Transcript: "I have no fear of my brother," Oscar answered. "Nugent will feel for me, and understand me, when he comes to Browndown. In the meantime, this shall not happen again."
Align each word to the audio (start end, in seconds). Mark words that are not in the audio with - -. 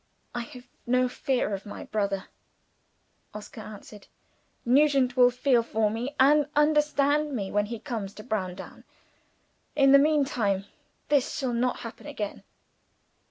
"I 0.33 0.39
have 0.39 0.65
no 0.87 1.07
fear 1.07 1.53
of 1.53 1.63
my 1.63 1.83
brother," 1.83 2.25
Oscar 3.35 3.61
answered. 3.61 4.07
"Nugent 4.65 5.15
will 5.15 5.29
feel 5.29 5.61
for 5.61 5.91
me, 5.91 6.15
and 6.19 6.47
understand 6.55 7.35
me, 7.35 7.51
when 7.51 7.67
he 7.67 7.77
comes 7.77 8.15
to 8.15 8.23
Browndown. 8.23 8.83
In 9.75 9.91
the 9.91 9.99
meantime, 9.99 10.65
this 11.09 11.37
shall 11.37 11.53
not 11.53 11.81
happen 11.81 12.07
again." 12.07 12.41